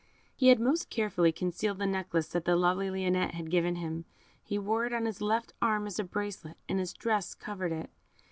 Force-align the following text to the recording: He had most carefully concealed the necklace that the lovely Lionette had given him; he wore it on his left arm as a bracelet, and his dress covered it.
He 0.35 0.47
had 0.47 0.59
most 0.59 0.89
carefully 0.89 1.31
concealed 1.31 1.77
the 1.77 1.85
necklace 1.85 2.27
that 2.29 2.45
the 2.45 2.55
lovely 2.55 2.89
Lionette 2.89 3.35
had 3.35 3.51
given 3.51 3.75
him; 3.75 4.05
he 4.43 4.57
wore 4.57 4.87
it 4.87 4.93
on 4.93 5.05
his 5.05 5.21
left 5.21 5.53
arm 5.61 5.85
as 5.85 5.99
a 5.99 6.03
bracelet, 6.03 6.57
and 6.67 6.79
his 6.79 6.91
dress 6.91 7.35
covered 7.35 7.71
it. 7.71 7.91